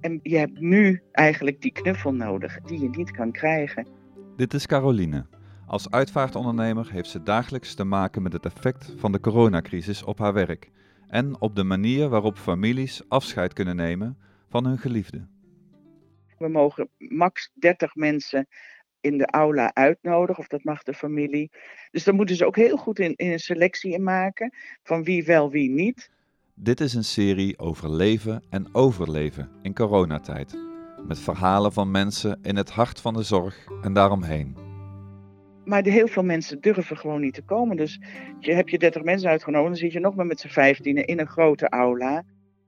En 0.00 0.20
je 0.22 0.36
hebt 0.36 0.60
nu 0.60 1.02
eigenlijk 1.12 1.62
die 1.62 1.72
knuffel 1.72 2.14
nodig 2.14 2.60
die 2.60 2.80
je 2.80 2.88
niet 2.88 3.10
kan 3.10 3.32
krijgen. 3.32 3.86
Dit 4.36 4.54
is 4.54 4.66
Caroline. 4.66 5.26
Als 5.66 5.90
uitvaartondernemer 5.90 6.92
heeft 6.92 7.08
ze 7.08 7.22
dagelijks 7.22 7.74
te 7.74 7.84
maken 7.84 8.22
met 8.22 8.32
het 8.32 8.44
effect 8.44 8.94
van 8.96 9.12
de 9.12 9.20
coronacrisis 9.20 10.02
op 10.02 10.18
haar 10.18 10.32
werk 10.32 10.70
en 11.08 11.40
op 11.40 11.56
de 11.56 11.64
manier 11.64 12.08
waarop 12.08 12.36
families 12.36 13.02
afscheid 13.08 13.52
kunnen 13.52 13.76
nemen 13.76 14.18
van 14.48 14.66
hun 14.66 14.78
geliefden. 14.78 15.30
We 16.38 16.48
mogen 16.48 16.88
max 16.98 17.50
30 17.54 17.94
mensen 17.94 18.46
in 19.00 19.18
de 19.18 19.26
aula 19.26 19.74
uitnodigen, 19.74 20.42
of 20.42 20.48
dat 20.48 20.64
mag 20.64 20.82
de 20.82 20.94
familie. 20.94 21.50
Dus 21.90 22.04
daar 22.04 22.14
moeten 22.14 22.36
ze 22.36 22.46
ook 22.46 22.56
heel 22.56 22.76
goed 22.76 22.98
in, 22.98 23.14
in 23.16 23.32
een 23.32 23.38
selectie 23.38 23.92
in 23.92 24.02
maken 24.02 24.54
van 24.82 25.04
wie 25.04 25.24
wel, 25.24 25.50
wie 25.50 25.70
niet. 25.70 26.10
Dit 26.54 26.80
is 26.80 26.94
een 26.94 27.04
serie 27.04 27.58
over 27.58 27.90
leven 27.90 28.42
en 28.50 28.68
overleven 28.72 29.50
in 29.62 29.74
coronatijd. 29.74 30.58
Met 31.06 31.18
verhalen 31.18 31.72
van 31.72 31.90
mensen 31.90 32.38
in 32.42 32.56
het 32.56 32.70
hart 32.70 33.00
van 33.00 33.14
de 33.14 33.22
zorg 33.22 33.66
en 33.82 33.92
daaromheen. 33.92 34.56
Maar 35.64 35.82
heel 35.82 36.08
veel 36.08 36.24
mensen 36.24 36.60
durven 36.60 36.96
gewoon 36.96 37.20
niet 37.20 37.34
te 37.34 37.42
komen. 37.42 37.76
Dus 37.76 38.00
je 38.38 38.52
hebt 38.52 38.70
je 38.70 38.78
30 38.78 39.02
mensen 39.02 39.30
uitgenodigd, 39.30 39.68
dan 39.68 39.80
zit 39.80 39.92
je 39.92 40.00
nog 40.00 40.14
maar 40.14 40.26
met 40.26 40.40
z'n 40.40 40.48
15 40.48 41.06
in 41.06 41.20
een 41.20 41.28
grote 41.28 41.68
aula. 41.68 42.24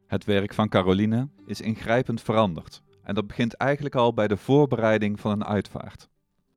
Het 0.07 0.25
werk 0.25 0.55
van 0.55 0.69
Caroline 0.69 1.29
is 1.47 1.61
ingrijpend 1.61 2.23
veranderd. 2.23 2.83
En 3.03 3.15
dat 3.15 3.27
begint 3.27 3.55
eigenlijk 3.55 3.95
al 3.95 4.15
bij 4.15 4.29
de 4.29 4.37
voorbereiding 4.37 5.21
van 5.21 5.31
een 5.31 5.45
uitvaart. 5.45 6.09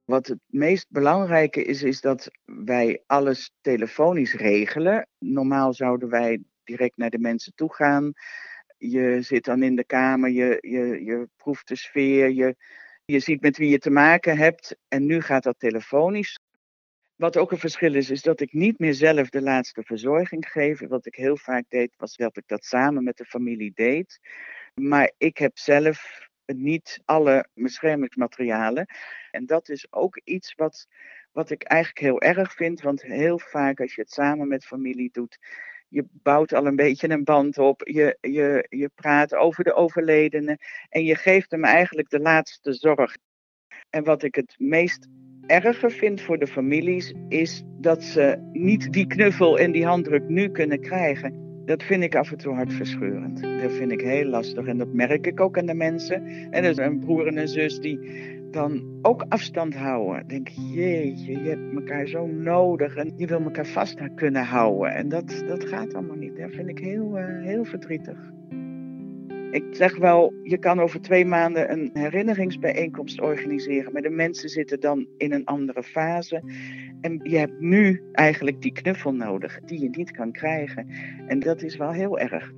Wat 0.06 0.28
het 0.28 0.40
meest 0.46 0.86
belangrijke 0.90 1.64
is, 1.64 1.84
is 1.84 2.02
dat 2.02 2.32
wij 2.46 3.04
alles 3.06 3.52
telefonisch 3.62 4.34
regelen. 4.34 5.08
Normaal 5.20 5.74
zouden 5.74 6.10
wij 6.10 6.44
direct 6.64 6.98
naar 6.98 7.10
de 7.10 7.20
mensen 7.20 7.54
toe 7.56 7.74
gaan. 7.74 8.14
Je 8.78 9.22
zit 9.22 9.44
dan 9.46 9.64
in 9.64 9.76
de 9.76 9.86
kamer, 9.86 10.30
je, 10.30 10.58
je, 10.62 11.04
je 11.04 11.30
proeft 11.38 11.68
de 11.68 11.76
sfeer, 11.76 12.30
je, 12.30 12.56
je 13.06 13.20
ziet 13.20 13.42
met 13.42 13.58
wie 13.58 13.70
je 13.70 13.80
te 13.80 13.90
maken 13.90 14.38
hebt. 14.38 14.76
En 14.88 15.06
nu 15.06 15.22
gaat 15.22 15.44
dat 15.44 15.60
telefonisch. 15.60 16.40
Wat 17.16 17.38
ook 17.38 17.52
een 17.52 17.58
verschil 17.58 17.96
is, 17.96 18.10
is 18.10 18.22
dat 18.22 18.40
ik 18.40 18.54
niet 18.54 18.80
meer 18.80 18.94
zelf 18.94 19.30
de 19.30 19.42
laatste 19.42 19.84
verzorging 19.84 20.50
geef. 20.50 20.88
Wat 20.88 21.06
ik 21.06 21.16
heel 21.16 21.38
vaak 21.38 21.66
deed, 21.68 21.94
was 21.98 22.16
dat 22.16 22.38
ik 22.38 22.44
dat 22.48 22.64
samen 22.66 23.04
met 23.04 23.18
de 23.18 23.26
familie 23.26 23.72
deed. 23.74 24.20
Maar 24.74 25.12
ik 25.18 25.38
heb 25.38 25.58
zelf 25.58 26.28
niet 26.46 27.02
alle 27.06 27.48
beschermingsmaterialen. 27.54 28.86
En 29.32 29.46
dat 29.46 29.70
is 29.70 29.88
ook 29.90 30.22
iets 30.24 30.54
wat, 30.56 30.88
wat 31.32 31.50
ik 31.50 31.64
eigenlijk 31.64 32.00
heel 32.00 32.22
erg 32.22 32.54
vind. 32.54 32.82
Want 32.82 33.02
heel 33.02 33.40
vaak 33.40 33.80
als 33.80 33.96
je 33.96 34.02
het 34.02 34.12
samen 34.12 34.48
met 34.48 34.66
familie 34.66 35.10
doet, 35.12 35.38
je 35.88 36.06
bouwt 36.12 36.54
al 36.54 36.66
een 36.66 36.76
beetje 36.76 37.10
een 37.10 37.24
band 37.24 37.58
op. 37.58 37.82
Je, 37.88 38.18
je, 38.22 38.66
je 38.70 38.90
praat 38.96 39.36
over 39.36 39.64
de 39.64 39.74
overledene. 39.74 40.60
En 40.90 41.04
je 41.04 41.16
geeft 41.16 41.52
hem 41.52 41.64
eigenlijk 41.64 42.10
de 42.10 42.20
laatste 42.20 42.74
zorg. 42.74 43.16
En 43.90 44.04
wat 44.04 44.24
ik 44.24 44.36
het 44.36 44.56
meest 44.58 45.08
erger 45.48 45.92
vind 45.92 46.22
voor 46.22 46.40
de 46.40 46.48
families, 46.48 47.14
is 47.28 47.64
dat 47.66 48.04
ze 48.04 48.50
niet 48.52 48.94
die 48.94 49.08
knuffel 49.08 49.60
en 49.60 49.72
die 49.72 49.86
handdruk 49.86 50.28
nu 50.28 50.50
kunnen 50.50 50.80
krijgen. 50.80 51.45
Dat 51.66 51.84
vind 51.84 52.04
ik 52.04 52.16
af 52.16 52.32
en 52.32 52.38
toe 52.38 52.54
hartverscheurend. 52.54 53.42
Dat 53.42 53.72
vind 53.72 53.92
ik 53.92 54.02
heel 54.02 54.26
lastig. 54.26 54.66
En 54.66 54.78
dat 54.78 54.94
merk 54.94 55.28
ik 55.28 55.40
ook 55.40 55.58
aan 55.58 55.66
de 55.66 55.74
mensen. 55.74 56.26
En 56.52 56.64
er 56.64 56.70
is 56.70 56.78
een 56.78 57.00
broer 57.00 57.28
en 57.28 57.38
een 57.38 57.48
zus 57.48 57.80
die 57.80 58.00
dan 58.52 59.00
ook 59.02 59.26
afstand 59.30 59.76
houden. 59.76 60.28
Denk, 60.28 60.48
jeetje, 60.48 61.32
je 61.32 61.50
hebt 61.50 61.74
elkaar 61.76 62.08
zo 62.08 62.26
nodig 62.28 62.96
en 62.96 63.14
je 63.16 63.28
wil 63.28 63.42
elkaar 63.42 63.66
vast 63.66 64.00
kunnen 64.16 64.44
houden. 64.44 64.94
En 64.94 65.10
dat, 65.10 65.44
dat 65.48 65.66
gaat 65.66 65.94
allemaal 65.94 66.16
niet. 66.16 66.38
Dat 66.38 66.52
vind 66.52 66.70
ik 66.70 66.80
heel, 66.80 67.18
uh, 67.18 67.44
heel 67.44 67.66
verdrietig. 67.66 68.18
Ik 69.52 69.66
zeg 69.72 69.98
wel, 69.98 70.34
je 70.44 70.58
kan 70.58 70.80
over 70.80 71.02
twee 71.02 71.26
maanden 71.26 71.72
een 71.72 71.90
herinneringsbijeenkomst 71.94 73.22
organiseren, 73.22 73.94
maar 73.94 74.02
de 74.02 74.10
mensen 74.10 74.50
zitten 74.50 74.80
dan 74.80 75.08
in 75.18 75.34
een 75.34 75.46
andere 75.46 75.84
fase. 75.84 76.42
En 77.02 77.20
je 77.24 77.38
hebt 77.38 77.60
nu 77.60 78.04
eigenlijk 78.12 78.62
die 78.62 78.72
knuffel 78.72 79.14
nodig, 79.14 79.60
die 79.60 79.82
je 79.82 79.90
niet 79.90 80.12
kan 80.12 80.32
krijgen. 80.32 80.88
En 81.28 81.40
dat 81.40 81.62
is 81.62 81.76
wel 81.76 81.92
heel 81.92 82.20
erg. 82.20 82.52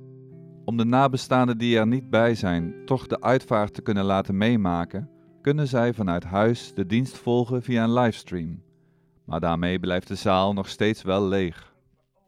Om 0.64 0.76
de 0.76 0.84
nabestaanden 0.84 1.58
die 1.58 1.78
er 1.78 1.86
niet 1.86 2.10
bij 2.10 2.34
zijn, 2.34 2.74
toch 2.84 3.06
de 3.06 3.20
uitvaart 3.20 3.74
te 3.74 3.82
kunnen 3.82 4.04
laten 4.04 4.36
meemaken, 4.36 5.10
kunnen 5.40 5.66
zij 5.66 5.92
vanuit 5.92 6.24
huis 6.24 6.74
de 6.74 6.86
dienst 6.86 7.16
volgen 7.16 7.62
via 7.62 7.84
een 7.84 7.92
livestream. 7.92 8.62
Maar 9.24 9.40
daarmee 9.40 9.78
blijft 9.78 10.08
de 10.08 10.14
zaal 10.14 10.52
nog 10.52 10.68
steeds 10.68 11.02
wel 11.02 11.28
leeg. 11.28 11.74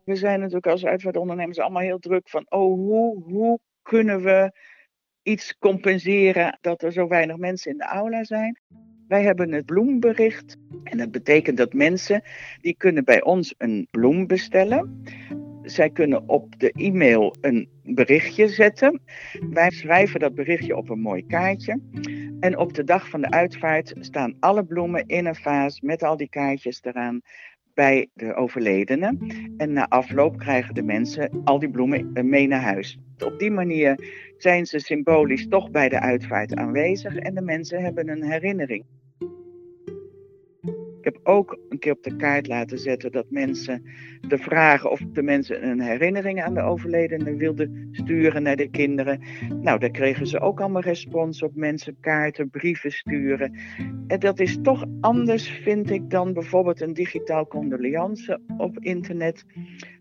We 0.05 0.17
zijn 0.17 0.39
natuurlijk 0.39 0.67
als 0.67 0.85
uitvaartondernemers 0.85 1.59
allemaal 1.59 1.83
heel 1.83 1.99
druk 1.99 2.29
van, 2.29 2.47
oh, 2.49 2.75
hoe, 2.75 3.23
hoe 3.23 3.61
kunnen 3.83 4.23
we 4.23 4.53
iets 5.23 5.59
compenseren 5.59 6.59
dat 6.61 6.83
er 6.83 6.93
zo 6.93 7.09
weinig 7.09 7.37
mensen 7.37 7.71
in 7.71 7.79
de 7.79 7.85
aula 7.85 8.25
zijn? 8.25 8.61
Wij 9.09 9.23
hebben 9.23 9.53
het 9.53 9.67
bloembericht 9.67 10.57
en 10.85 10.99
dat 10.99 11.11
betekent 11.11 11.57
dat 11.57 11.73
mensen 11.73 12.23
die 12.61 12.77
kunnen 12.77 13.05
bij 13.05 13.23
ons 13.23 13.55
een 13.59 13.89
bloem 13.91 14.27
bestellen. 14.27 15.05
Zij 15.63 15.91
kunnen 15.91 16.29
op 16.29 16.59
de 16.59 16.73
e-mail 16.73 17.35
een 17.41 17.69
berichtje 17.83 18.49
zetten. 18.49 19.03
Wij 19.51 19.71
schrijven 19.71 20.21
dat 20.21 20.35
berichtje 20.35 20.77
op 20.77 20.89
een 20.89 21.01
mooi 21.01 21.27
kaartje. 21.27 21.81
En 22.41 22.59
op 22.59 22.75
de 22.75 22.85
dag 22.85 23.09
van 23.09 23.21
de 23.21 23.31
uitvaart 23.31 23.95
staan 24.01 24.37
alle 24.41 24.65
bloemen 24.65 25.07
in 25.07 25.27
een 25.27 25.35
vaas 25.35 25.81
met 25.81 26.03
al 26.03 26.17
die 26.17 26.29
kaartjes 26.29 26.83
eraan 26.83 27.21
bij 27.75 28.09
de 28.15 28.35
overledene. 28.35 29.17
En 29.57 29.73
na 29.73 29.89
afloop 29.89 30.39
krijgen 30.39 30.75
de 30.75 30.83
mensen 30.83 31.41
al 31.45 31.59
die 31.59 31.71
bloemen 31.71 32.29
mee 32.29 32.47
naar 32.47 32.63
huis. 32.63 32.99
Op 33.25 33.39
die 33.39 33.51
manier 33.51 33.99
zijn 34.37 34.67
ze 34.67 34.79
symbolisch 34.79 35.49
toch 35.49 35.71
bij 35.71 35.89
de 35.89 36.01
uitvaart 36.01 36.55
aanwezig 36.55 37.17
en 37.17 37.35
de 37.35 37.43
mensen 37.43 37.83
hebben 37.83 38.09
een 38.09 38.23
herinnering. 38.23 38.85
Ik 41.01 41.07
heb 41.07 41.21
ook 41.23 41.59
een 41.69 41.79
keer 41.79 41.93
op 41.93 42.03
de 42.03 42.17
kaart 42.17 42.47
laten 42.47 42.79
zetten 42.79 43.13
dat 43.13 43.27
mensen 43.31 43.83
de 44.29 44.39
vragen 44.39 44.91
of 44.91 45.01
de 45.13 45.23
mensen 45.23 45.69
een 45.69 45.81
herinnering 45.81 46.43
aan 46.43 46.55
de 46.55 46.63
overledene 46.63 47.37
wilden 47.37 47.89
sturen 47.93 48.43
naar 48.43 48.57
de 48.57 48.71
kinderen. 48.71 49.21
Nou, 49.63 49.79
daar 49.79 49.91
kregen 49.91 50.27
ze 50.27 50.41
ook 50.41 50.61
allemaal 50.61 50.83
respons 50.83 51.43
op. 51.43 51.55
Mensen 51.55 51.97
kaarten, 52.01 52.51
brieven 52.51 52.93
sturen. 52.93 53.59
En 54.07 54.19
dat 54.19 54.41
is 54.41 54.59
toch 54.63 54.85
anders, 55.01 55.49
vind 55.49 55.91
ik, 55.91 56.11
dan 56.11 56.33
bijvoorbeeld 56.33 56.81
een 56.81 56.95
digitaal 56.95 57.47
condoleance 57.47 58.41
op 58.57 58.79
internet. 58.79 59.45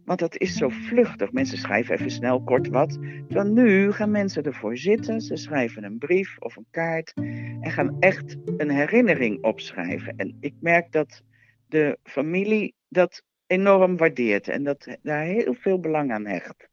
Want 0.09 0.21
dat 0.21 0.37
is 0.37 0.55
zo 0.55 0.69
vluchtig. 0.69 1.31
Mensen 1.31 1.57
schrijven 1.57 1.95
even 1.95 2.11
snel 2.11 2.41
kort 2.41 2.67
wat. 2.67 2.97
Terwijl 3.27 3.47
nu 3.47 3.91
gaan 3.91 4.11
mensen 4.11 4.43
ervoor 4.43 4.77
zitten. 4.77 5.21
Ze 5.21 5.35
schrijven 5.35 5.83
een 5.83 5.97
brief 5.97 6.37
of 6.39 6.55
een 6.55 6.65
kaart. 6.71 7.13
En 7.61 7.71
gaan 7.71 7.95
echt 7.99 8.35
een 8.57 8.69
herinnering 8.69 9.43
opschrijven. 9.43 10.13
En 10.17 10.37
ik 10.39 10.53
merk 10.59 10.91
dat 10.91 11.23
de 11.67 11.97
familie 12.03 12.73
dat 12.87 13.23
enorm 13.47 13.97
waardeert. 13.97 14.47
En 14.47 14.63
dat 14.63 14.97
daar 15.01 15.23
heel 15.23 15.53
veel 15.53 15.79
belang 15.79 16.11
aan 16.11 16.25
hecht. 16.25 16.69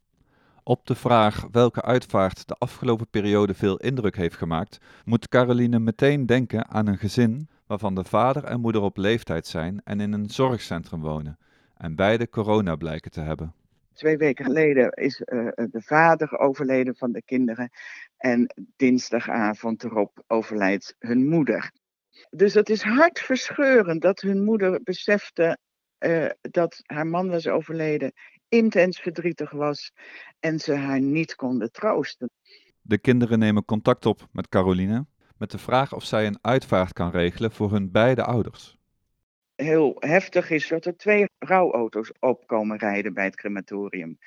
Op 0.62 0.86
de 0.86 0.94
vraag 0.94 1.46
welke 1.50 1.82
uitvaart 1.82 2.48
de 2.48 2.56
afgelopen 2.58 3.08
periode 3.10 3.54
veel 3.54 3.76
indruk 3.76 4.16
heeft 4.16 4.36
gemaakt, 4.36 4.78
moet 5.04 5.28
Caroline 5.28 5.78
meteen 5.78 6.26
denken 6.26 6.68
aan 6.68 6.86
een 6.86 6.98
gezin 6.98 7.48
waarvan 7.66 7.94
de 7.94 8.04
vader 8.04 8.44
en 8.44 8.60
moeder 8.60 8.82
op 8.82 8.96
leeftijd 8.96 9.46
zijn 9.46 9.80
en 9.84 10.00
in 10.00 10.12
een 10.12 10.30
zorgcentrum 10.30 11.00
wonen 11.00 11.38
en 11.76 11.94
beide 11.94 12.28
corona 12.28 12.76
blijken 12.76 13.10
te 13.10 13.20
hebben. 13.20 13.54
Twee 13.92 14.16
weken 14.16 14.44
geleden 14.44 14.90
is 14.90 15.20
uh, 15.20 15.48
de 15.54 15.82
vader 15.82 16.38
overleden 16.38 16.96
van 16.96 17.12
de 17.12 17.22
kinderen 17.22 17.70
en 18.16 18.54
dinsdagavond 18.76 19.84
erop 19.84 20.24
overlijdt 20.26 20.94
hun 20.98 21.28
moeder. 21.28 21.72
Dus 22.30 22.54
het 22.54 22.68
is 22.68 22.82
hartverscheurend 22.82 24.02
dat 24.02 24.20
hun 24.20 24.44
moeder 24.44 24.80
besefte 24.82 25.58
uh, 25.98 26.26
dat 26.40 26.80
haar 26.82 27.06
man 27.06 27.28
was 27.28 27.46
overleden, 27.46 28.12
intens 28.48 29.00
verdrietig 29.00 29.50
was 29.50 29.92
en 30.40 30.58
ze 30.58 30.74
haar 30.74 31.00
niet 31.00 31.34
konden 31.34 31.72
troosten. 31.72 32.30
De 32.80 32.98
kinderen 32.98 33.38
nemen 33.38 33.64
contact 33.64 34.06
op 34.06 34.28
met 34.32 34.48
Caroline 34.48 35.06
met 35.38 35.50
de 35.50 35.58
vraag 35.58 35.94
of 35.94 36.04
zij 36.04 36.26
een 36.26 36.38
uitvaart 36.40 36.92
kan 36.92 37.10
regelen 37.10 37.52
voor 37.52 37.70
hun 37.70 37.90
beide 37.90 38.24
ouders 38.24 38.75
heel 39.56 39.96
heftig 39.98 40.50
is 40.50 40.68
dat 40.68 40.84
er 40.84 40.96
twee 40.96 41.28
rouwauto's 41.38 42.12
opkomen 42.20 42.78
rijden 42.78 43.14
bij 43.14 43.24
het 43.24 43.36
crematorium. 43.36 44.18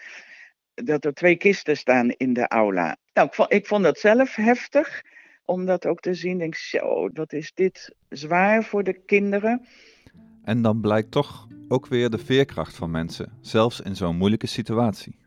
Dat 0.74 1.06
er 1.06 1.14
twee 1.14 1.36
kisten 1.36 1.78
staan 1.78 2.10
in 2.10 2.34
de 2.34 2.48
aula. 2.48 2.98
Nou, 3.14 3.28
ik 3.28 3.34
vond, 3.34 3.54
ik 3.54 3.68
vond 3.68 3.84
dat 3.84 4.00
zelf 4.00 4.36
heftig, 4.36 5.02
om 5.46 5.66
dat 5.66 5.86
ook 5.86 6.00
te 6.00 6.14
zien. 6.14 6.38
Denk 6.38 6.56
zo, 6.56 7.10
wat 7.14 7.34
is 7.34 7.54
dit 7.54 7.96
zwaar 8.10 8.64
voor 8.64 8.84
de 8.84 8.94
kinderen. 9.06 9.68
En 10.44 10.62
dan 10.62 10.82
blijkt 10.82 11.12
toch 11.12 11.48
ook 11.68 11.88
weer 11.88 12.10
de 12.10 12.18
veerkracht 12.18 12.76
van 12.76 12.92
mensen, 12.92 13.38
zelfs 13.42 13.82
in 13.82 13.96
zo'n 13.96 14.18
moeilijke 14.18 14.48
situatie. 14.48 15.19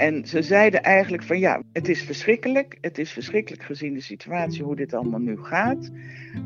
En 0.00 0.26
ze 0.26 0.42
zeiden 0.42 0.82
eigenlijk 0.82 1.22
van 1.22 1.38
ja, 1.38 1.62
het 1.72 1.88
is 1.88 2.02
verschrikkelijk. 2.02 2.78
Het 2.80 2.98
is 2.98 3.10
verschrikkelijk 3.12 3.62
gezien 3.62 3.94
de 3.94 4.00
situatie, 4.00 4.62
hoe 4.62 4.76
dit 4.76 4.94
allemaal 4.94 5.20
nu 5.20 5.36
gaat. 5.36 5.90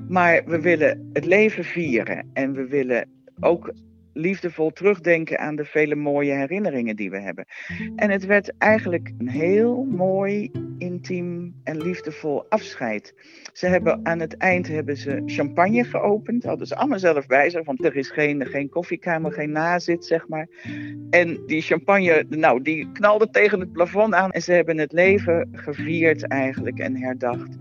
Maar 0.09 0.43
we 0.47 0.61
willen 0.61 1.11
het 1.13 1.25
leven 1.25 1.65
vieren. 1.65 2.31
En 2.33 2.53
we 2.53 2.67
willen 2.67 3.09
ook 3.41 3.73
liefdevol 4.15 4.71
terugdenken 4.71 5.39
aan 5.39 5.57
de 5.57 5.65
vele 5.65 5.95
mooie 5.95 6.33
herinneringen 6.33 6.97
die 6.97 7.11
we 7.11 7.19
hebben. 7.19 7.45
En 7.97 8.11
het 8.11 8.27
werd 8.27 8.53
eigenlijk 8.59 9.13
een 9.19 9.29
heel 9.29 9.85
mooi, 9.85 10.51
intiem 10.79 11.55
en 11.65 11.83
liefdevol 11.83 12.47
afscheid. 12.49 13.15
Ze 13.53 13.67
hebben 13.67 14.01
aan 14.03 14.21
het 14.21 14.37
eind 14.37 14.69
hebben 14.69 14.97
ze 14.97 15.23
champagne 15.27 15.85
geopend. 15.85 16.45
Hadden 16.45 16.67
ze 16.67 16.77
allemaal 16.77 16.99
zelf 16.99 17.27
bij 17.27 17.51
zich, 17.51 17.65
want 17.65 17.85
er 17.85 17.97
is 17.97 18.11
geen, 18.11 18.47
geen 18.47 18.69
koffiekamer, 18.69 19.33
geen 19.33 19.53
nazit, 19.53 20.05
zeg 20.05 20.29
maar. 20.29 20.49
En 21.11 21.47
die 21.47 21.63
champagne, 21.63 22.25
nou, 22.29 22.63
die 22.63 22.93
knalde 22.93 23.31
tegen 23.31 23.61
het 23.61 23.73
plafond 23.73 24.15
aan. 24.15 24.31
En 24.31 24.43
ze 24.43 24.53
hebben 24.53 24.79
het 24.79 24.93
leven 24.93 25.49
gevierd 25.53 26.27
eigenlijk 26.27 26.79
en 26.79 26.97
herdacht. 26.97 27.57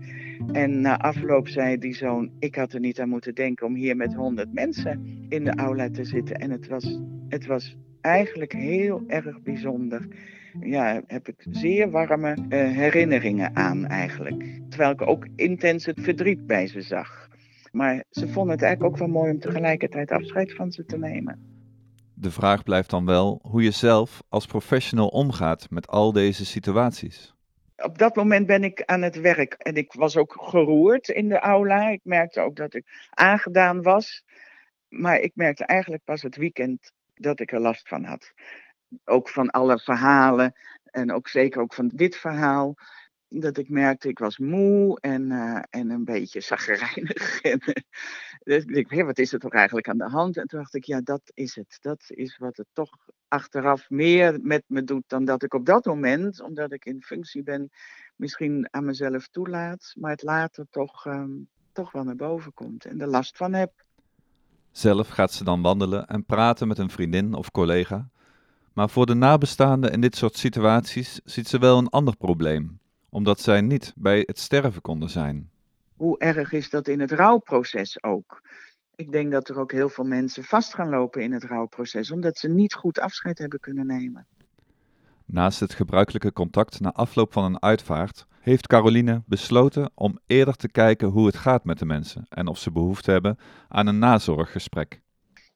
En 0.52 0.80
na 0.80 0.98
afloop 0.98 1.48
zei 1.48 1.78
die 1.78 1.94
zoon: 1.94 2.30
Ik 2.38 2.54
had 2.54 2.72
er 2.72 2.80
niet 2.80 3.00
aan 3.00 3.08
moeten 3.08 3.34
denken 3.34 3.66
om 3.66 3.74
hier 3.74 3.96
met 3.96 4.14
honderd 4.14 4.52
mensen 4.52 5.26
in 5.28 5.44
de 5.44 5.54
aula 5.54 5.90
te 5.90 6.04
zitten. 6.04 6.36
En 6.36 6.50
het 6.50 6.68
was, 6.68 7.00
het 7.28 7.46
was 7.46 7.76
eigenlijk 8.00 8.52
heel 8.52 9.04
erg 9.06 9.42
bijzonder. 9.42 10.08
Ja, 10.60 11.02
heb 11.06 11.28
ik 11.28 11.46
zeer 11.50 11.90
warme 11.90 12.36
uh, 12.36 12.48
herinneringen 12.48 13.56
aan 13.56 13.86
eigenlijk. 13.86 14.60
Terwijl 14.68 14.90
ik 14.90 15.06
ook 15.06 15.26
intens 15.36 15.86
het 15.86 16.00
verdriet 16.00 16.46
bij 16.46 16.66
ze 16.66 16.80
zag. 16.80 17.28
Maar 17.72 18.04
ze 18.10 18.28
vonden 18.28 18.54
het 18.54 18.62
eigenlijk 18.62 18.92
ook 18.92 18.98
wel 18.98 19.08
mooi 19.08 19.30
om 19.30 19.38
tegelijkertijd 19.38 20.10
afscheid 20.10 20.54
van 20.54 20.72
ze 20.72 20.84
te 20.84 20.98
nemen. 20.98 21.38
De 22.14 22.30
vraag 22.30 22.62
blijft 22.62 22.90
dan 22.90 23.04
wel 23.04 23.38
hoe 23.42 23.62
je 23.62 23.70
zelf 23.70 24.22
als 24.28 24.46
professional 24.46 25.08
omgaat 25.08 25.70
met 25.70 25.86
al 25.86 26.12
deze 26.12 26.46
situaties 26.46 27.33
op 27.76 27.98
dat 27.98 28.16
moment 28.16 28.46
ben 28.46 28.64
ik 28.64 28.82
aan 28.84 29.02
het 29.02 29.20
werk. 29.20 29.52
En 29.52 29.74
ik 29.74 29.92
was 29.92 30.16
ook 30.16 30.34
geroerd 30.38 31.08
in 31.08 31.28
de 31.28 31.38
aula. 31.38 31.88
Ik 31.88 32.00
merkte 32.02 32.40
ook 32.40 32.56
dat 32.56 32.74
ik 32.74 33.08
aangedaan 33.10 33.82
was. 33.82 34.24
Maar 34.88 35.18
ik 35.18 35.32
merkte 35.34 35.64
eigenlijk 35.64 36.04
pas 36.04 36.22
het 36.22 36.36
weekend 36.36 36.92
dat 37.14 37.40
ik 37.40 37.52
er 37.52 37.60
last 37.60 37.88
van 37.88 38.04
had. 38.04 38.32
Ook 39.04 39.28
van 39.28 39.50
alle 39.50 39.78
verhalen. 39.78 40.52
En 40.84 41.12
ook 41.12 41.28
zeker 41.28 41.60
ook 41.60 41.74
van 41.74 41.90
dit 41.94 42.16
verhaal. 42.16 42.74
Dat 43.28 43.58
ik 43.58 43.68
merkte, 43.68 44.08
ik 44.08 44.18
was 44.18 44.38
moe 44.38 45.00
en, 45.00 45.30
uh, 45.30 45.62
en 45.70 45.90
een 45.90 46.04
beetje 46.04 46.40
zagrijnig. 46.40 47.40
en, 47.40 47.60
dus 48.42 48.64
ik 48.64 48.88
dacht, 48.88 49.04
wat 49.04 49.18
is 49.18 49.32
er 49.32 49.38
toch 49.38 49.52
eigenlijk 49.52 49.88
aan 49.88 49.98
de 49.98 50.10
hand? 50.10 50.36
En 50.36 50.46
toen 50.46 50.58
dacht 50.58 50.74
ik, 50.74 50.84
ja, 50.84 51.00
dat 51.00 51.22
is 51.34 51.54
het. 51.54 51.78
Dat 51.80 52.04
is 52.06 52.36
wat 52.36 52.56
het 52.56 52.66
toch 52.72 52.90
achteraf 53.34 53.90
meer 53.90 54.38
met 54.42 54.64
me 54.66 54.84
doet 54.84 55.04
dan 55.06 55.24
dat 55.24 55.42
ik 55.42 55.54
op 55.54 55.66
dat 55.66 55.84
moment, 55.84 56.42
omdat 56.42 56.72
ik 56.72 56.84
in 56.84 57.02
functie 57.02 57.42
ben, 57.42 57.70
misschien 58.16 58.68
aan 58.70 58.84
mezelf 58.84 59.28
toelaat, 59.28 59.92
maar 59.98 60.10
het 60.10 60.22
later 60.22 60.66
toch, 60.70 61.06
um, 61.06 61.48
toch 61.72 61.92
wel 61.92 62.04
naar 62.04 62.16
boven 62.16 62.54
komt 62.54 62.84
en 62.84 63.00
er 63.00 63.06
last 63.06 63.36
van 63.36 63.52
heb. 63.52 63.72
Zelf 64.70 65.08
gaat 65.08 65.32
ze 65.32 65.44
dan 65.44 65.62
wandelen 65.62 66.06
en 66.06 66.24
praten 66.24 66.68
met 66.68 66.78
een 66.78 66.90
vriendin 66.90 67.34
of 67.34 67.50
collega. 67.50 68.08
Maar 68.72 68.90
voor 68.90 69.06
de 69.06 69.14
nabestaanden 69.14 69.92
in 69.92 70.00
dit 70.00 70.16
soort 70.16 70.36
situaties 70.36 71.20
ziet 71.24 71.48
ze 71.48 71.58
wel 71.58 71.78
een 71.78 71.88
ander 71.88 72.16
probleem, 72.16 72.78
omdat 73.08 73.40
zij 73.40 73.60
niet 73.60 73.92
bij 73.96 74.22
het 74.26 74.38
sterven 74.38 74.80
konden 74.80 75.10
zijn. 75.10 75.50
Hoe 75.96 76.18
erg 76.18 76.52
is 76.52 76.70
dat 76.70 76.88
in 76.88 77.00
het 77.00 77.12
rouwproces 77.12 78.02
ook? 78.02 78.42
Ik 78.96 79.12
denk 79.12 79.32
dat 79.32 79.48
er 79.48 79.58
ook 79.58 79.72
heel 79.72 79.88
veel 79.88 80.04
mensen 80.04 80.44
vast 80.44 80.74
gaan 80.74 80.88
lopen 80.88 81.22
in 81.22 81.32
het 81.32 81.44
rouwproces, 81.44 82.10
omdat 82.10 82.38
ze 82.38 82.48
niet 82.48 82.74
goed 82.74 82.98
afscheid 82.98 83.38
hebben 83.38 83.60
kunnen 83.60 83.86
nemen. 83.86 84.26
Naast 85.24 85.60
het 85.60 85.74
gebruikelijke 85.74 86.32
contact 86.32 86.80
na 86.80 86.92
afloop 86.92 87.32
van 87.32 87.44
een 87.44 87.62
uitvaart, 87.62 88.26
heeft 88.40 88.66
Caroline 88.66 89.22
besloten 89.26 89.90
om 89.94 90.18
eerder 90.26 90.56
te 90.56 90.70
kijken 90.70 91.08
hoe 91.08 91.26
het 91.26 91.36
gaat 91.36 91.64
met 91.64 91.78
de 91.78 91.84
mensen 91.84 92.26
en 92.28 92.46
of 92.46 92.58
ze 92.58 92.72
behoefte 92.72 93.10
hebben 93.10 93.38
aan 93.68 93.86
een 93.86 93.98
nazorggesprek. 93.98 95.00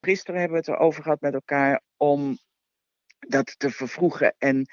Gisteren 0.00 0.40
hebben 0.40 0.60
we 0.60 0.70
het 0.70 0.78
erover 0.78 1.02
gehad 1.02 1.20
met 1.20 1.34
elkaar 1.34 1.82
om 1.96 2.38
dat 3.18 3.58
te 3.58 3.70
vervroegen 3.70 4.34
en 4.38 4.66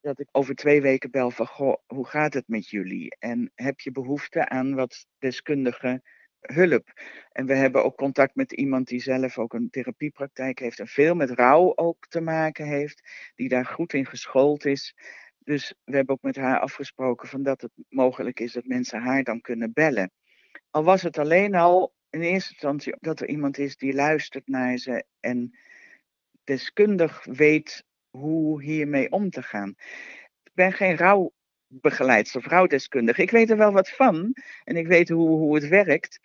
dat 0.00 0.20
ik 0.20 0.28
over 0.32 0.54
twee 0.54 0.82
weken 0.82 1.10
bel 1.10 1.30
van, 1.30 1.46
goh, 1.46 1.76
hoe 1.86 2.06
gaat 2.06 2.34
het 2.34 2.48
met 2.48 2.68
jullie? 2.68 3.16
En 3.18 3.52
heb 3.54 3.80
je 3.80 3.92
behoefte 3.92 4.48
aan 4.48 4.74
wat 4.74 5.06
deskundige 5.18 6.02
hulp. 6.42 6.92
En 7.32 7.46
we 7.46 7.54
hebben 7.54 7.84
ook 7.84 7.96
contact 7.96 8.34
met 8.34 8.52
iemand 8.52 8.88
die 8.88 9.00
zelf 9.00 9.38
ook 9.38 9.54
een 9.54 9.70
therapiepraktijk 9.70 10.58
heeft 10.58 10.80
en 10.80 10.86
veel 10.86 11.14
met 11.14 11.30
rouw 11.30 11.72
ook 11.76 12.06
te 12.08 12.20
maken 12.20 12.66
heeft, 12.66 13.02
die 13.34 13.48
daar 13.48 13.66
goed 13.66 13.92
in 13.92 14.06
geschoold 14.06 14.64
is. 14.64 14.94
Dus 15.38 15.74
we 15.84 15.96
hebben 15.96 16.14
ook 16.14 16.22
met 16.22 16.36
haar 16.36 16.60
afgesproken 16.60 17.28
van 17.28 17.42
dat 17.42 17.60
het 17.60 17.72
mogelijk 17.88 18.40
is 18.40 18.52
dat 18.52 18.64
mensen 18.64 19.00
haar 19.00 19.22
dan 19.22 19.40
kunnen 19.40 19.72
bellen. 19.72 20.10
Al 20.70 20.84
was 20.84 21.02
het 21.02 21.18
alleen 21.18 21.54
al 21.54 21.94
in 22.10 22.20
eerste 22.20 22.50
instantie 22.50 22.96
dat 23.00 23.20
er 23.20 23.28
iemand 23.28 23.58
is 23.58 23.76
die 23.76 23.94
luistert 23.94 24.48
naar 24.48 24.76
ze 24.76 25.04
en 25.20 25.58
deskundig 26.44 27.24
weet 27.24 27.84
hoe 28.10 28.62
hiermee 28.62 29.10
om 29.10 29.30
te 29.30 29.42
gaan. 29.42 29.74
Ik 30.42 30.52
ben 30.54 30.72
geen 30.72 30.96
rouwbegeleidster 31.72 32.40
of 32.40 32.46
rouwdeskundige. 32.46 33.22
Ik 33.22 33.30
weet 33.30 33.50
er 33.50 33.56
wel 33.56 33.72
wat 33.72 33.90
van 33.90 34.34
en 34.64 34.76
ik 34.76 34.86
weet 34.86 35.08
hoe, 35.08 35.28
hoe 35.28 35.54
het 35.54 35.68
werkt. 35.68 36.20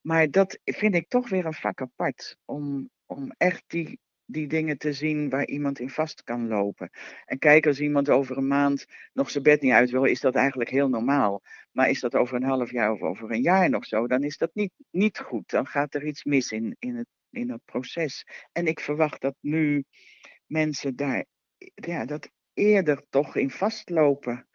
Maar 0.00 0.30
dat 0.30 0.58
vind 0.64 0.94
ik 0.94 1.08
toch 1.08 1.28
weer 1.28 1.46
een 1.46 1.54
vak 1.54 1.80
apart. 1.80 2.36
Om, 2.44 2.90
om 3.06 3.32
echt 3.36 3.64
die, 3.66 3.98
die 4.24 4.46
dingen 4.46 4.78
te 4.78 4.92
zien 4.92 5.28
waar 5.28 5.46
iemand 5.46 5.78
in 5.78 5.90
vast 5.90 6.22
kan 6.22 6.48
lopen. 6.48 6.90
En 7.24 7.38
kijk, 7.38 7.66
als 7.66 7.80
iemand 7.80 8.08
over 8.08 8.36
een 8.36 8.46
maand 8.46 8.86
nog 9.12 9.30
zijn 9.30 9.44
bed 9.44 9.60
niet 9.60 9.72
uit 9.72 9.90
wil, 9.90 10.04
is 10.04 10.20
dat 10.20 10.34
eigenlijk 10.34 10.70
heel 10.70 10.88
normaal. 10.88 11.42
Maar 11.72 11.90
is 11.90 12.00
dat 12.00 12.14
over 12.14 12.36
een 12.36 12.42
half 12.42 12.70
jaar 12.70 12.92
of 12.92 13.00
over 13.00 13.30
een 13.30 13.42
jaar 13.42 13.70
nog 13.70 13.86
zo, 13.86 14.06
dan 14.06 14.22
is 14.22 14.36
dat 14.36 14.54
niet, 14.54 14.72
niet 14.90 15.18
goed. 15.18 15.50
Dan 15.50 15.66
gaat 15.66 15.94
er 15.94 16.06
iets 16.06 16.24
mis 16.24 16.50
in, 16.50 16.76
in, 16.78 16.96
het, 16.96 17.08
in 17.30 17.50
het 17.50 17.64
proces. 17.64 18.26
En 18.52 18.66
ik 18.66 18.80
verwacht 18.80 19.20
dat 19.20 19.34
nu 19.40 19.84
mensen 20.46 20.96
daar 20.96 21.24
ja, 21.74 22.04
dat 22.04 22.30
eerder 22.54 23.04
toch 23.10 23.36
in 23.36 23.50
vastlopen. 23.50 24.46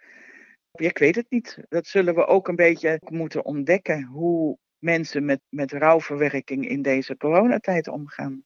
Ik 0.79 0.97
weet 0.97 1.15
het 1.15 1.25
niet. 1.29 1.59
Dat 1.69 1.87
zullen 1.87 2.15
we 2.15 2.25
ook 2.25 2.47
een 2.47 2.55
beetje 2.55 3.01
moeten 3.09 3.45
ontdekken. 3.45 4.03
Hoe, 4.03 4.57
mensen 4.79 5.25
met, 5.25 5.41
met 5.49 5.71
rouwverwerking 5.71 6.67
in 6.67 6.81
deze 6.81 7.17
coronatijd 7.17 7.87
omgaan. 7.87 8.43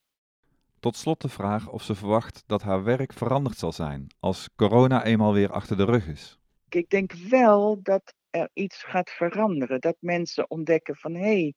Tot 0.79 0.95
slot 0.95 1.21
de 1.21 1.29
vraag 1.29 1.69
of 1.69 1.83
ze 1.83 1.95
verwacht 1.95 2.43
dat 2.45 2.61
haar 2.61 2.83
werk 2.83 3.13
veranderd 3.13 3.57
zal 3.57 3.71
zijn 3.71 4.07
als 4.19 4.49
corona 4.55 5.03
eenmaal 5.03 5.33
weer 5.33 5.51
achter 5.51 5.77
de 5.77 5.85
rug 5.85 6.07
is. 6.07 6.39
Ik 6.69 6.89
denk 6.89 7.13
wel 7.13 7.79
dat 7.81 8.13
er 8.29 8.49
iets 8.53 8.83
gaat 8.83 9.09
veranderen. 9.09 9.81
Dat 9.81 9.95
mensen 9.99 10.49
ontdekken 10.49 10.95
van 10.95 11.13
hé, 11.13 11.21
hey, 11.21 11.53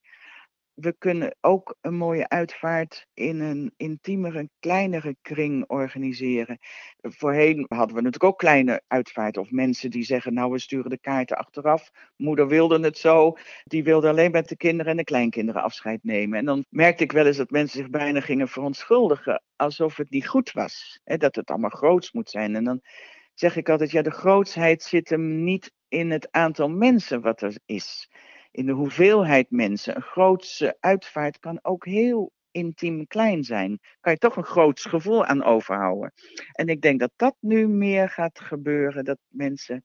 we 0.74 0.94
kunnen 0.98 1.36
ook 1.40 1.76
een 1.80 1.94
mooie 1.94 2.28
uitvaart 2.28 3.06
in 3.14 3.40
een 3.40 3.72
intiemere, 3.76 4.48
kleinere 4.58 5.16
kring 5.22 5.64
organiseren. 5.66 6.58
Voorheen 7.00 7.66
hadden 7.68 7.96
we 7.96 8.02
natuurlijk 8.02 8.32
ook 8.32 8.38
kleine 8.38 8.82
uitvaart 8.86 9.36
of 9.36 9.50
mensen 9.50 9.90
die 9.90 10.02
zeggen, 10.02 10.34
nou 10.34 10.52
we 10.52 10.58
sturen 10.58 10.90
de 10.90 10.98
kaarten 10.98 11.36
achteraf. 11.36 11.90
Moeder 12.16 12.48
wilde 12.48 12.80
het 12.80 12.98
zo, 12.98 13.36
die 13.64 13.84
wilde 13.84 14.08
alleen 14.08 14.30
met 14.30 14.48
de 14.48 14.56
kinderen 14.56 14.90
en 14.90 14.96
de 14.96 15.04
kleinkinderen 15.04 15.62
afscheid 15.62 16.04
nemen. 16.04 16.38
En 16.38 16.44
dan 16.44 16.64
merkte 16.68 17.04
ik 17.04 17.12
wel 17.12 17.26
eens 17.26 17.36
dat 17.36 17.50
mensen 17.50 17.78
zich 17.78 17.90
bijna 17.90 18.20
gingen 18.20 18.48
verontschuldigen, 18.48 19.42
alsof 19.56 19.96
het 19.96 20.10
niet 20.10 20.28
goed 20.28 20.52
was. 20.52 21.00
Hè, 21.04 21.16
dat 21.16 21.34
het 21.34 21.50
allemaal 21.50 21.70
groots 21.70 22.12
moet 22.12 22.30
zijn. 22.30 22.56
En 22.56 22.64
dan 22.64 22.80
zeg 23.34 23.56
ik 23.56 23.68
altijd, 23.68 23.90
ja 23.90 24.02
de 24.02 24.10
grootsheid 24.10 24.82
zit 24.82 25.08
hem 25.08 25.44
niet 25.44 25.72
in 25.88 26.10
het 26.10 26.28
aantal 26.30 26.68
mensen 26.68 27.20
wat 27.20 27.42
er 27.42 27.56
is 27.64 28.08
in 28.54 28.66
de 28.66 28.72
hoeveelheid 28.72 29.50
mensen. 29.50 29.96
Een 29.96 30.02
grootse 30.02 30.76
uitvaart 30.80 31.38
kan 31.38 31.58
ook 31.62 31.84
heel 31.84 32.32
intiem 32.50 33.06
klein 33.06 33.44
zijn. 33.44 33.80
Kan 34.00 34.12
je 34.12 34.18
toch 34.18 34.36
een 34.36 34.44
groots 34.44 34.84
gevoel 34.84 35.24
aan 35.24 35.44
overhouden. 35.44 36.12
En 36.52 36.66
ik 36.66 36.80
denk 36.80 37.00
dat 37.00 37.12
dat 37.16 37.36
nu 37.40 37.68
meer 37.68 38.08
gaat 38.08 38.40
gebeuren. 38.40 39.04
Dat 39.04 39.18
mensen 39.28 39.84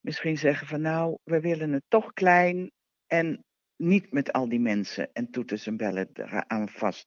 misschien 0.00 0.38
zeggen 0.38 0.66
van 0.66 0.80
nou, 0.80 1.18
we 1.24 1.40
willen 1.40 1.72
het 1.72 1.84
toch 1.88 2.12
klein 2.12 2.70
en 3.06 3.44
niet 3.76 4.12
met 4.12 4.32
al 4.32 4.48
die 4.48 4.60
mensen 4.60 5.12
en 5.12 5.30
toeters 5.30 5.66
en 5.66 5.76
bellen 5.76 6.08
eraan 6.12 6.68
vast. 6.68 7.06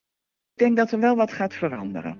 Ik 0.54 0.66
denk 0.66 0.76
dat 0.76 0.92
er 0.92 1.00
wel 1.00 1.16
wat 1.16 1.32
gaat 1.32 1.54
veranderen. 1.54 2.18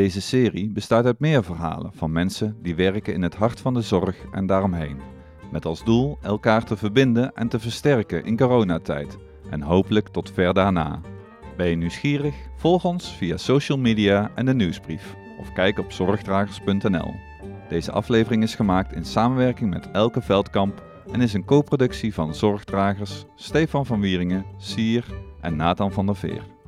Deze 0.00 0.20
serie 0.20 0.68
bestaat 0.68 1.04
uit 1.04 1.18
meer 1.18 1.44
verhalen 1.44 1.92
van 1.94 2.12
mensen 2.12 2.56
die 2.62 2.74
werken 2.74 3.14
in 3.14 3.22
het 3.22 3.34
hart 3.34 3.60
van 3.60 3.74
de 3.74 3.80
zorg 3.80 4.16
en 4.32 4.46
daaromheen. 4.46 5.00
Met 5.50 5.64
als 5.64 5.84
doel 5.84 6.18
elkaar 6.22 6.64
te 6.64 6.76
verbinden 6.76 7.34
en 7.34 7.48
te 7.48 7.58
versterken 7.58 8.24
in 8.24 8.36
coronatijd 8.36 9.18
en 9.50 9.60
hopelijk 9.62 10.08
tot 10.08 10.30
ver 10.30 10.54
daarna. 10.54 11.00
Ben 11.56 11.68
je 11.68 11.76
nieuwsgierig? 11.76 12.34
Volg 12.56 12.84
ons 12.84 13.16
via 13.16 13.36
social 13.36 13.78
media 13.78 14.30
en 14.34 14.46
de 14.46 14.54
nieuwsbrief 14.54 15.14
of 15.38 15.52
kijk 15.52 15.78
op 15.78 15.92
zorgdragers.nl. 15.92 17.14
Deze 17.68 17.92
aflevering 17.92 18.42
is 18.42 18.54
gemaakt 18.54 18.92
in 18.92 19.04
samenwerking 19.04 19.70
met 19.70 19.90
Elke 19.90 20.20
Veldkamp 20.20 20.82
en 21.12 21.20
is 21.20 21.32
een 21.32 21.44
co-productie 21.44 22.14
van 22.14 22.34
Zorgdragers, 22.34 23.24
Stefan 23.34 23.86
van 23.86 24.00
Wieringen, 24.00 24.44
Sier 24.56 25.04
en 25.40 25.56
Nathan 25.56 25.92
van 25.92 26.06
der 26.06 26.16
Veer. 26.16 26.59